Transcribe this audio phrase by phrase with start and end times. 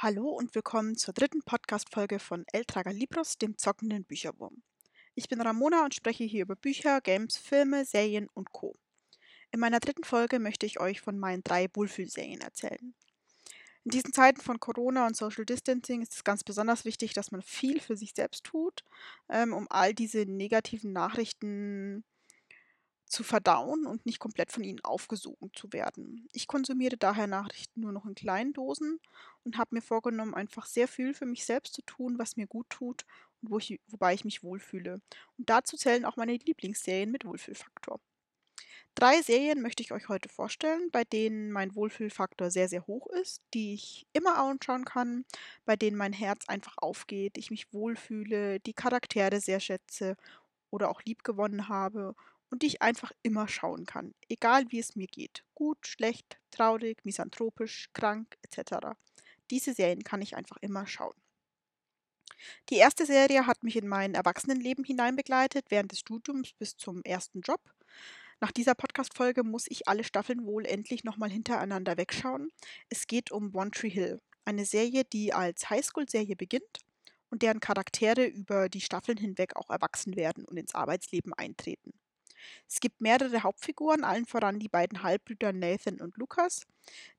[0.00, 4.62] Hallo und willkommen zur dritten Podcast-Folge von El Traga Libros, dem zockenden Bücherwurm.
[5.16, 8.76] Ich bin Ramona und spreche hier über Bücher, Games, Filme, Serien und Co.
[9.50, 12.94] In meiner dritten Folge möchte ich euch von meinen drei Wohlfühlserien erzählen.
[13.82, 17.42] In diesen Zeiten von Corona und Social Distancing ist es ganz besonders wichtig, dass man
[17.42, 18.84] viel für sich selbst tut,
[19.28, 22.04] ähm, um all diese negativen Nachrichten
[23.08, 26.28] zu verdauen und nicht komplett von ihnen aufgesogen zu werden.
[26.32, 29.00] Ich konsumiere daher Nachrichten nur noch in kleinen Dosen
[29.44, 32.68] und habe mir vorgenommen, einfach sehr viel für mich selbst zu tun, was mir gut
[32.70, 33.04] tut
[33.40, 35.00] und wo ich, wobei ich mich wohlfühle.
[35.38, 38.00] Und dazu zählen auch meine Lieblingsserien mit Wohlfühlfaktor.
[38.94, 43.42] Drei Serien möchte ich euch heute vorstellen, bei denen mein Wohlfühlfaktor sehr, sehr hoch ist,
[43.54, 45.24] die ich immer anschauen kann,
[45.64, 50.16] bei denen mein Herz einfach aufgeht, ich mich wohlfühle, die Charaktere sehr schätze
[50.70, 52.16] oder auch lieb gewonnen habe
[52.50, 55.44] und die ich einfach immer schauen kann, egal wie es mir geht.
[55.54, 58.88] Gut, schlecht, traurig, misanthropisch, krank etc.
[59.50, 61.14] Diese Serien kann ich einfach immer schauen.
[62.68, 67.40] Die erste Serie hat mich in mein Erwachsenenleben hineinbegleitet, während des Studiums bis zum ersten
[67.40, 67.60] Job.
[68.40, 72.50] Nach dieser Podcast-Folge muss ich alle Staffeln wohl endlich nochmal hintereinander wegschauen.
[72.88, 76.78] Es geht um One Tree Hill, eine Serie, die als Highschool-Serie beginnt
[77.30, 81.92] und deren Charaktere über die Staffeln hinweg auch erwachsen werden und ins Arbeitsleben eintreten.
[82.68, 86.66] Es gibt mehrere Hauptfiguren, allen voran die beiden Halbbrüder Nathan und Lukas,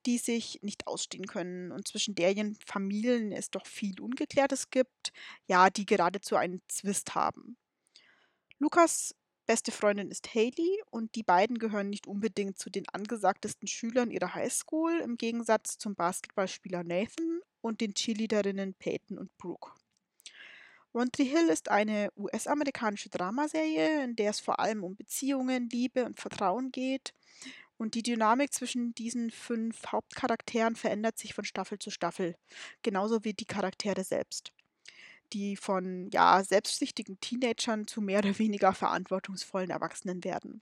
[0.06, 5.12] die sich nicht ausstehen können und zwischen deren Familien es doch viel Ungeklärtes gibt,
[5.48, 7.58] ja, die geradezu einen Zwist haben.
[8.60, 9.16] Lukas
[9.50, 14.36] beste Freundin ist Haley und die beiden gehören nicht unbedingt zu den angesagtesten Schülern ihrer
[14.36, 19.72] Highschool, im Gegensatz zum Basketballspieler Nathan und den Cheerleaderinnen Peyton und Brooke.
[20.94, 26.06] One Tree Hill ist eine US-amerikanische Dramaserie, in der es vor allem um Beziehungen, Liebe
[26.06, 27.14] und Vertrauen geht.
[27.78, 32.36] Und die Dynamik zwischen diesen fünf Hauptcharakteren verändert sich von Staffel zu Staffel,
[32.82, 34.52] genauso wie die Charaktere selbst,
[35.34, 40.62] die von ja, selbstsüchtigen Teenagern zu mehr oder weniger verantwortungsvollen Erwachsenen werden.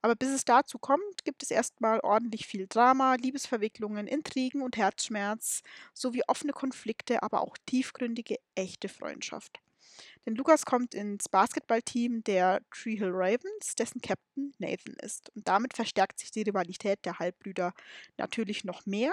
[0.00, 5.62] Aber bis es dazu kommt, gibt es erstmal ordentlich viel Drama, Liebesverwicklungen, Intrigen und Herzschmerz
[5.94, 9.60] sowie offene Konflikte, aber auch tiefgründige, echte Freundschaft.
[10.24, 15.30] Denn Lukas kommt ins Basketballteam der Tree Hill Ravens, dessen Captain Nathan ist.
[15.34, 17.72] Und damit verstärkt sich die Rivalität der Halbbrüder
[18.16, 19.12] natürlich noch mehr.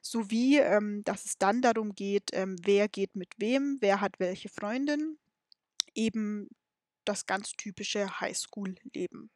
[0.00, 4.48] Sowie, ähm, dass es dann darum geht, ähm, wer geht mit wem, wer hat welche
[4.48, 5.18] Freundin.
[5.94, 6.48] Eben
[7.04, 9.30] das ganz typische Highschool-Leben.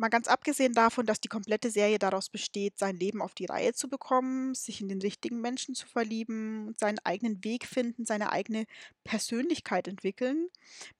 [0.00, 3.72] Mal ganz abgesehen davon, dass die komplette Serie daraus besteht, sein Leben auf die Reihe
[3.72, 8.30] zu bekommen, sich in den richtigen Menschen zu verlieben und seinen eigenen Weg finden, seine
[8.30, 8.66] eigene
[9.02, 10.50] Persönlichkeit entwickeln,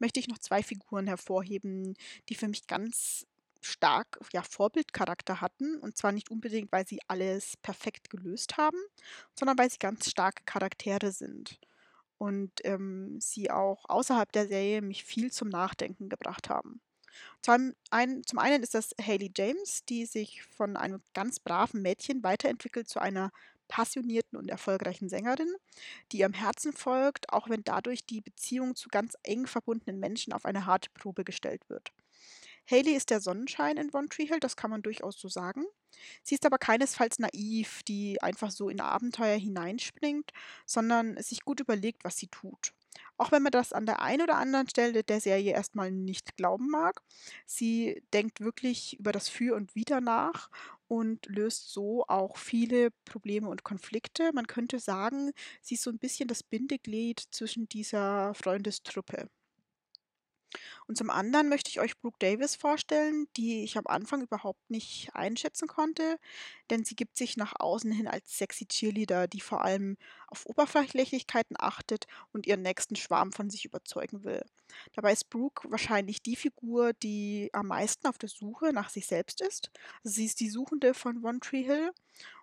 [0.01, 1.95] möchte ich noch zwei Figuren hervorheben,
[2.29, 3.25] die für mich ganz
[3.61, 5.79] stark ja, Vorbildcharakter hatten.
[5.79, 8.79] Und zwar nicht unbedingt, weil sie alles perfekt gelöst haben,
[9.33, 11.61] sondern weil sie ganz starke Charaktere sind.
[12.19, 16.81] Und ähm, sie auch außerhalb der Serie mich viel zum Nachdenken gebracht haben.
[17.43, 22.23] Zum einen, zum einen ist das Hayley James, die sich von einem ganz braven Mädchen
[22.23, 23.31] weiterentwickelt zu einer
[23.69, 25.55] passionierten und erfolgreichen Sängerin,
[26.11, 30.45] die ihrem Herzen folgt, auch wenn dadurch die Beziehung zu ganz eng verbundenen Menschen auf
[30.47, 31.93] eine harte Probe gestellt wird.
[32.71, 35.65] Hayley ist der Sonnenschein in One Tree Hill, das kann man durchaus so sagen.
[36.23, 40.33] Sie ist aber keinesfalls naiv, die einfach so in Abenteuer hineinspringt,
[40.67, 42.75] sondern sich gut überlegt, was sie tut.
[43.17, 46.69] Auch wenn man das an der einen oder anderen Stelle der Serie erstmal nicht glauben
[46.71, 47.03] mag.
[47.47, 50.51] Sie denkt wirklich über das Für und Wider nach
[50.89, 54.31] und löst so auch viele Probleme und Konflikte.
[54.33, 59.29] Man könnte sagen, sie ist so ein bisschen das Bindeglied zwischen dieser Freundestruppe.
[60.87, 65.11] Und zum anderen möchte ich euch Brooke Davis vorstellen, die ich am Anfang überhaupt nicht
[65.15, 66.19] einschätzen konnte,
[66.71, 69.97] denn sie gibt sich nach außen hin als sexy Cheerleader, die vor allem
[70.29, 74.43] auf Oberflächlichkeiten achtet und ihren nächsten Schwarm von sich überzeugen will.
[74.95, 79.41] Dabei ist Brooke wahrscheinlich die Figur, die am meisten auf der Suche nach sich selbst
[79.41, 79.71] ist.
[80.05, 81.93] Also sie ist die Suchende von One Tree Hill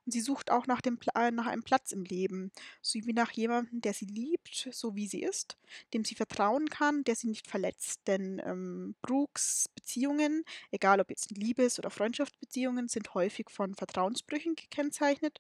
[0.05, 2.51] und sie sucht auch nach, dem, äh, nach einem Platz im Leben,
[2.81, 5.57] sowie nach jemandem, der sie liebt, so wie sie ist,
[5.94, 8.01] dem sie vertrauen kann, der sie nicht verletzt.
[8.07, 15.39] Denn ähm, Brooks Beziehungen, egal ob jetzt Liebes- oder Freundschaftsbeziehungen, sind häufig von Vertrauensbrüchen gekennzeichnet.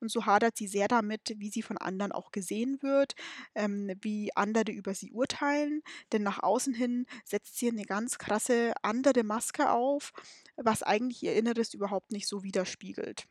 [0.00, 3.14] Und so hadert sie sehr damit, wie sie von anderen auch gesehen wird,
[3.54, 5.82] ähm, wie andere über sie urteilen.
[6.12, 10.12] Denn nach außen hin setzt sie eine ganz krasse andere Maske auf,
[10.56, 13.26] was eigentlich ihr Inneres überhaupt nicht so widerspiegelt.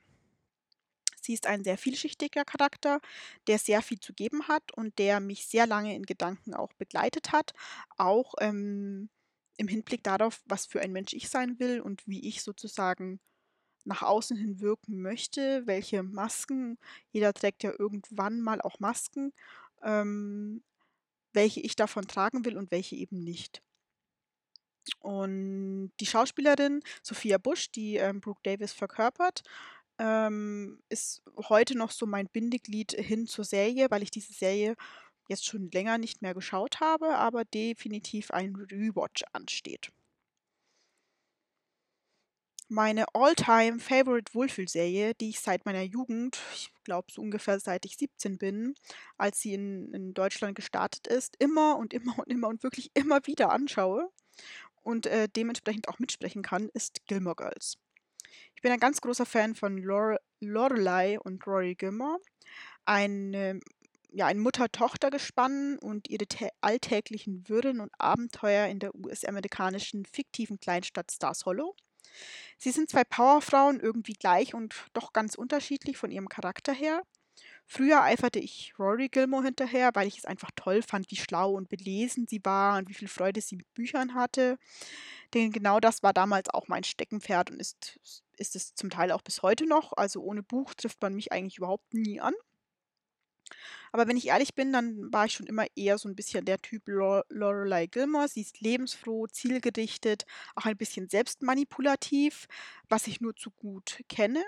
[1.25, 3.00] Sie ist ein sehr vielschichtiger Charakter,
[3.48, 7.31] der sehr viel zu geben hat und der mich sehr lange in Gedanken auch begleitet
[7.31, 7.54] hat,
[7.98, 9.10] auch ähm,
[9.57, 13.19] im Hinblick darauf, was für ein Mensch ich sein will und wie ich sozusagen
[13.86, 16.77] nach außen hin wirken möchte, welche Masken,
[17.12, 19.31] jeder trägt ja irgendwann mal auch Masken,
[19.83, 20.63] ähm,
[21.33, 23.62] welche ich davon tragen will und welche eben nicht.
[25.00, 29.44] Und die Schauspielerin Sophia Bush, die ähm, Brooke Davis verkörpert,
[30.00, 34.75] ähm, ist heute noch so mein Bindeglied hin zur Serie, weil ich diese Serie
[35.27, 39.92] jetzt schon länger nicht mehr geschaut habe, aber definitiv ein Rewatch ansteht.
[42.68, 47.95] Meine all-time favorite Wohlfühlserie, die ich seit meiner Jugend, ich glaube so ungefähr seit ich
[47.95, 48.74] 17 bin,
[49.18, 53.25] als sie in, in Deutschland gestartet ist, immer und immer und immer und wirklich immer
[53.27, 54.09] wieder anschaue
[54.81, 57.77] und äh, dementsprechend auch mitsprechen kann, ist Gilmore Girls.
[58.56, 62.20] Ich bin ein ganz großer Fan von Lore Lorelei und Rory Gilmore.
[62.86, 63.62] Ein,
[64.12, 66.26] ja, ein Mutter-Tochter-Gespann und ihre
[66.62, 71.76] alltäglichen Würden und Abenteuer in der US-amerikanischen fiktiven Kleinstadt Stars Hollow.
[72.58, 77.04] Sie sind zwei Powerfrauen, irgendwie gleich und doch ganz unterschiedlich von ihrem Charakter her.
[77.68, 81.68] Früher eiferte ich Rory Gilmore hinterher, weil ich es einfach toll fand, wie schlau und
[81.68, 84.58] belesen sie war und wie viel Freude sie mit Büchern hatte.
[85.34, 88.00] Denn genau das war damals auch mein Steckenpferd und ist,
[88.38, 89.94] ist es zum Teil auch bis heute noch.
[89.96, 92.34] Also ohne Buch trifft man mich eigentlich überhaupt nie an.
[93.92, 96.62] Aber wenn ich ehrlich bin, dann war ich schon immer eher so ein bisschen der
[96.62, 98.28] Typ Lorelei Gilmore.
[98.28, 102.48] Sie ist lebensfroh, zielgerichtet, auch ein bisschen selbstmanipulativ,
[102.90, 104.44] was ich nur zu gut kenne.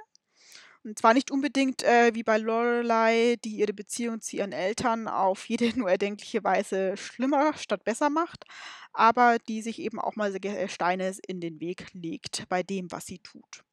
[0.84, 5.48] Und zwar nicht unbedingt äh, wie bei Lorelei, die ihre Beziehung zu ihren Eltern auf
[5.50, 8.45] jede nur erdenkliche Weise schlimmer statt besser macht,
[8.94, 10.34] aber die sich eben auch mal
[10.68, 13.63] Steine in den Weg legt bei dem, was sie tut.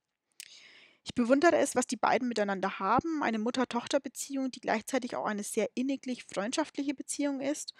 [1.05, 3.23] Ich bewundere es, was die beiden miteinander haben.
[3.23, 7.75] Eine Mutter-Tochter-Beziehung, die gleichzeitig auch eine sehr inniglich freundschaftliche Beziehung ist.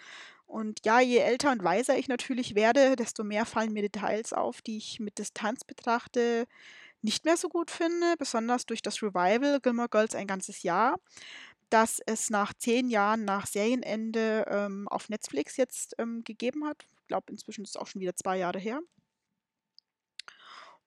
[0.45, 4.61] Und ja, je älter und weiser ich natürlich werde, desto mehr fallen mir Details auf,
[4.61, 6.45] die ich mit Distanz betrachte,
[7.01, 10.99] nicht mehr so gut finde, besonders durch das Revival Gilmore Girls ein ganzes Jahr,
[11.71, 16.87] das es nach zehn Jahren nach Serienende ähm, auf Netflix jetzt ähm, gegeben hat.
[17.01, 18.81] Ich glaube, inzwischen ist es auch schon wieder zwei Jahre her.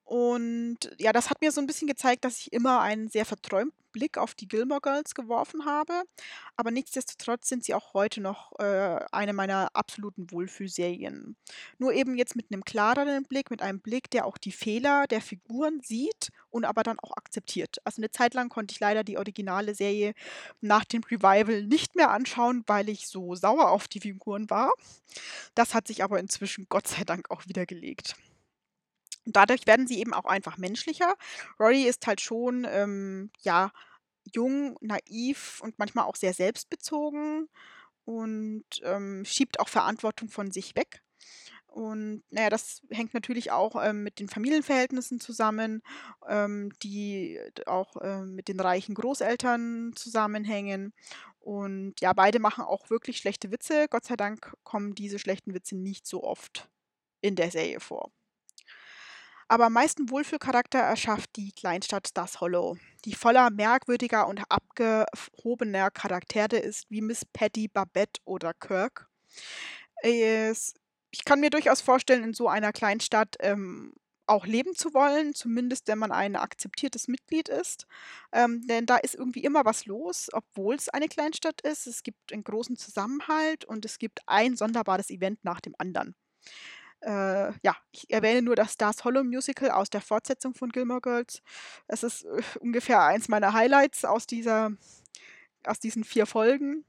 [0.09, 3.77] Und ja, das hat mir so ein bisschen gezeigt, dass ich immer einen sehr verträumten
[3.93, 6.03] Blick auf die Gilmore Girls geworfen habe.
[6.57, 11.37] Aber nichtsdestotrotz sind sie auch heute noch äh, eine meiner absoluten Wohlfühlserien.
[11.77, 15.21] Nur eben jetzt mit einem klareren Blick, mit einem Blick, der auch die Fehler der
[15.21, 17.77] Figuren sieht und aber dann auch akzeptiert.
[17.85, 20.15] Also eine Zeit lang konnte ich leider die originale Serie
[20.63, 24.73] nach dem Revival nicht mehr anschauen, weil ich so sauer auf die Figuren war.
[25.55, 28.17] Das hat sich aber inzwischen Gott sei Dank auch wieder gelegt.
[29.29, 31.15] Und dadurch werden sie eben auch einfach menschlicher.
[31.61, 33.71] Rory ist halt schon, ähm, ja,
[34.35, 37.51] jung, naiv und manchmal auch sehr selbstbezogen
[38.07, 41.03] und ähm, schiebt auch Verantwortung von sich weg.
[41.67, 45.83] Und naja, das hängt natürlich auch ähm, mit den Familienverhältnissen zusammen,
[46.27, 50.95] ähm, die auch ähm, mit den reichen Großeltern zusammenhängen.
[51.39, 53.89] Und ja, beide machen auch wirklich schlechte Witze.
[53.91, 56.71] Gott sei Dank kommen diese schlechten Witze nicht so oft
[57.21, 58.11] in der Serie vor.
[59.49, 66.59] Aber am meisten Wohlfühlcharakter erschafft die Kleinstadt Stars Hollow, die voller merkwürdiger und abgehobener Charaktere
[66.59, 69.09] ist, wie Miss Patty, Babette oder Kirk.
[70.03, 70.75] Es,
[71.11, 73.95] ich kann mir durchaus vorstellen, in so einer Kleinstadt ähm,
[74.27, 77.87] auch leben zu wollen, zumindest wenn man ein akzeptiertes Mitglied ist.
[78.33, 81.87] Ähm, denn da ist irgendwie immer was los, obwohl es eine Kleinstadt ist.
[81.87, 86.15] Es gibt einen großen Zusammenhalt und es gibt ein sonderbares Event nach dem anderen.
[87.01, 91.43] Äh, ja, ich erwähne nur das Stars Hollow Musical aus der Fortsetzung von Gilmore Girls.
[91.87, 94.73] Es ist äh, ungefähr eins meiner Highlights aus dieser,
[95.65, 96.85] aus diesen vier Folgen,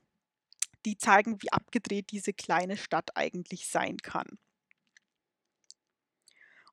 [0.86, 4.40] die zeigen, wie abgedreht diese kleine Stadt eigentlich sein kann.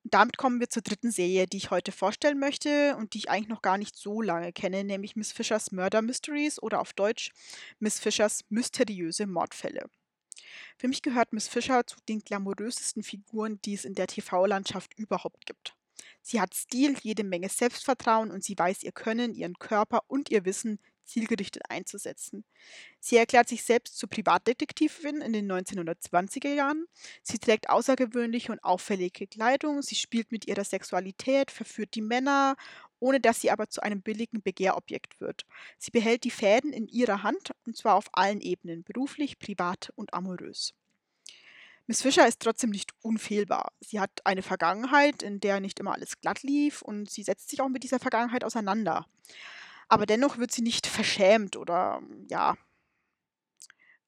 [0.05, 3.29] Und damit kommen wir zur dritten Serie, die ich heute vorstellen möchte und die ich
[3.31, 7.33] eigentlich noch gar nicht so lange kenne, nämlich Miss Fishers Murder Mysteries oder auf Deutsch
[7.81, 9.91] Miss Fishers mysteriöse Mordfälle.
[10.79, 15.47] Für mich gehört Miss Fisher zu den glamourösesten Figuren, die es in der TV-Landschaft überhaupt
[15.47, 15.75] gibt.
[16.23, 20.45] Sie hat Stil, jede Menge Selbstvertrauen und sie weiß ihr Können, ihren Körper und ihr
[20.45, 22.45] Wissen zielgerichtet einzusetzen.
[22.99, 26.87] Sie erklärt sich selbst zur Privatdetektivin in den 1920er Jahren.
[27.23, 29.83] Sie trägt außergewöhnliche und auffällige Kleidung.
[29.83, 32.57] Sie spielt mit ihrer Sexualität, verführt die Männer
[33.01, 35.45] ohne dass sie aber zu einem billigen Begehrobjekt wird.
[35.79, 40.15] Sie behält die Fäden in ihrer Hand und zwar auf allen Ebenen, beruflich, privat und
[40.15, 40.75] amorös.
[41.87, 43.73] Miss Fischer ist trotzdem nicht unfehlbar.
[43.81, 47.61] Sie hat eine Vergangenheit, in der nicht immer alles glatt lief und sie setzt sich
[47.61, 49.07] auch mit dieser Vergangenheit auseinander.
[49.89, 52.57] Aber dennoch wird sie nicht verschämt oder ja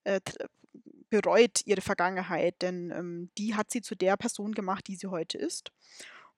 [0.03, 0.19] äh,
[1.09, 5.37] bereut ihre Vergangenheit, denn ähm, die hat sie zu der Person gemacht, die sie heute
[5.37, 5.71] ist.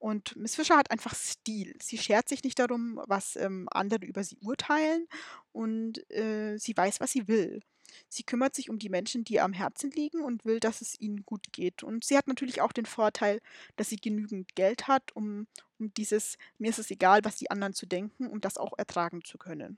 [0.02, 1.76] Und Miss Fisher hat einfach Stil.
[1.80, 5.08] Sie schert sich nicht darum, was ähm, andere über sie urteilen
[5.52, 7.62] und äh, sie weiß, was sie will.
[8.10, 11.00] Sie kümmert sich um die Menschen, die ihr am Herzen liegen und will, dass es
[11.00, 11.84] ihnen gut geht.
[11.84, 13.42] Und sie hat natürlich auch den Vorteil,
[13.76, 15.46] dass sie genügend Geld hat, um,
[15.78, 19.24] um dieses mir ist es egal, was die anderen zu denken, um das auch ertragen
[19.24, 19.78] zu können.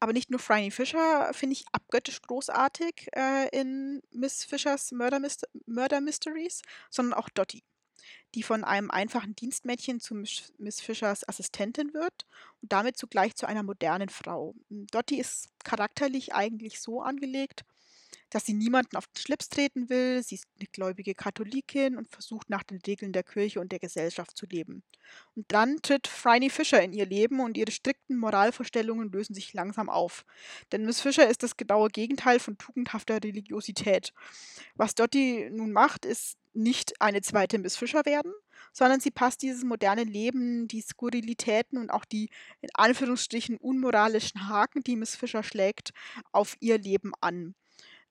[0.00, 5.46] Aber nicht nur Franny Fisher finde ich abgöttisch großartig äh, in Miss Fishers Murder, Myst
[5.66, 7.62] Murder Mysteries, sondern auch Dottie
[8.34, 12.26] die von einem einfachen Dienstmädchen zu Miss Fischers Assistentin wird
[12.60, 14.54] und damit zugleich zu einer modernen Frau.
[14.68, 17.64] Dottie ist charakterlich eigentlich so angelegt,
[18.32, 20.22] dass sie niemanden auf den Schlips treten will.
[20.22, 24.36] Sie ist eine gläubige Katholikin und versucht nach den Regeln der Kirche und der Gesellschaft
[24.38, 24.82] zu leben.
[25.36, 29.90] Und dann tritt Franny Fisher in ihr Leben und ihre strikten Moralvorstellungen lösen sich langsam
[29.90, 30.24] auf.
[30.72, 34.14] Denn Miss Fisher ist das genaue Gegenteil von tugendhafter Religiosität.
[34.76, 38.32] Was Dottie nun macht, ist nicht eine zweite Miss Fisher werden,
[38.72, 42.30] sondern sie passt dieses moderne Leben, die Skurrilitäten und auch die
[42.62, 45.92] in Anführungsstrichen unmoralischen Haken, die Miss Fisher schlägt,
[46.32, 47.54] auf ihr Leben an.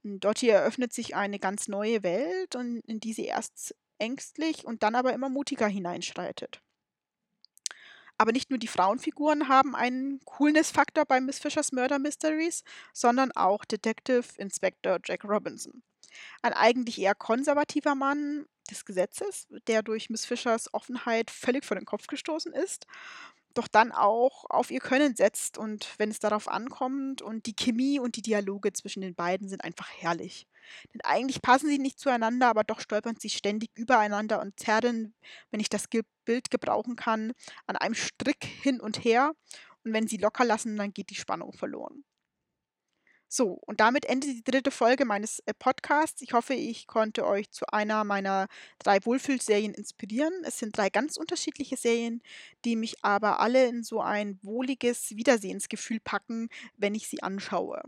[0.04, 5.14] Dottie eröffnet sich eine ganz neue Welt, in die sie erst ängstlich und dann aber
[5.14, 6.62] immer mutiger hineinschreitet.
[8.18, 13.66] Aber nicht nur die Frauenfiguren haben einen Coolness-Faktor bei Miss Fishers Murder Mysteries, sondern auch
[13.66, 15.84] Detective Inspector Jack Robinson.
[16.42, 21.86] Ein eigentlich eher konservativer Mann des Gesetzes, der durch Miss Fishers Offenheit völlig vor den
[21.86, 22.86] Kopf gestoßen ist
[23.58, 28.00] doch dann auch auf ihr Können setzt und wenn es darauf ankommt und die Chemie
[28.00, 30.48] und die Dialoge zwischen den beiden sind einfach herrlich.
[30.94, 35.14] Denn eigentlich passen sie nicht zueinander, aber doch stolpern sie ständig übereinander und zerren,
[35.50, 35.86] wenn ich das
[36.26, 37.34] Bild gebrauchen kann,
[37.68, 39.34] an einem Strick hin und her.
[39.84, 42.04] Und wenn sie locker lassen, dann geht die Spannung verloren.
[43.34, 46.22] So, und damit endet die dritte Folge meines äh, Podcasts.
[46.22, 50.34] Ich hoffe, ich konnte euch zu einer meiner drei Wohlfühlserien inspirieren.
[50.44, 52.22] Es sind drei ganz unterschiedliche Serien,
[52.66, 57.82] die mich aber alle in so ein wohliges Wiedersehensgefühl packen, wenn ich sie anschaue.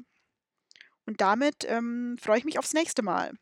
[1.06, 3.34] Und damit ähm, freue ich mich aufs nächste Mal.